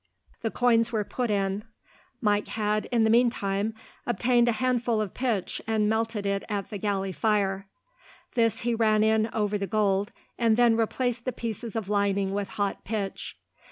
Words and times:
The 0.41 0.49
coins 0.49 0.91
were 0.91 1.03
put 1.03 1.29
in. 1.29 1.63
Mike 2.21 2.47
had, 2.47 2.85
in 2.87 3.03
the 3.03 3.11
meantime, 3.11 3.75
obtained 4.07 4.47
a 4.47 4.53
handful 4.53 4.99
of 4.99 5.13
pitch 5.13 5.61
and 5.67 5.87
melted 5.87 6.25
it 6.25 6.43
at 6.49 6.71
the 6.71 6.79
galley 6.79 7.11
fire. 7.11 7.67
This 8.33 8.61
he 8.61 8.73
ran 8.73 9.03
in 9.03 9.29
over 9.31 9.59
the 9.59 9.67
gold, 9.67 10.09
and 10.39 10.57
then 10.57 10.75
replaced 10.75 11.25
the 11.25 11.31
pieces 11.31 11.75
of 11.75 11.87
lining 11.87 12.33
with 12.33 12.49
hot 12.57 12.83
pitch. 12.83 13.37